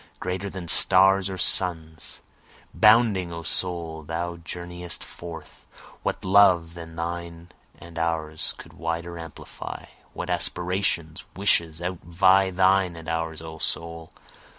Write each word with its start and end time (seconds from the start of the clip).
Greater 0.19 0.49
than 0.49 0.67
stars 0.67 1.29
or 1.29 1.37
suns, 1.37 2.21
Bounding 2.73 3.31
O 3.31 3.43
soul 3.43 4.01
thou 4.01 4.37
journeyest 4.37 5.03
forth; 5.03 5.63
What 6.01 6.25
love 6.25 6.73
than 6.73 6.95
thine 6.95 7.49
and 7.77 7.99
ours 7.99 8.55
could 8.57 8.73
wider 8.73 9.19
amplify? 9.19 9.85
What 10.13 10.27
aspirations, 10.31 11.23
wishes, 11.35 11.81
outvie 11.81 12.49
thine 12.49 12.95
and 12.95 13.07
ours 13.07 13.43
O 13.43 13.59
soul? 13.59 14.11